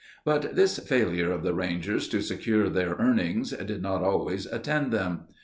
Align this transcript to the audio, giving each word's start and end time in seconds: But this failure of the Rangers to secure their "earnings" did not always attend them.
But 0.25 0.55
this 0.55 0.79
failure 0.79 1.31
of 1.31 1.43
the 1.43 1.53
Rangers 1.53 2.07
to 2.07 2.21
secure 2.23 2.69
their 2.69 2.95
"earnings" 2.95 3.51
did 3.51 3.83
not 3.83 4.01
always 4.01 4.47
attend 4.47 4.91
them. 4.91 5.25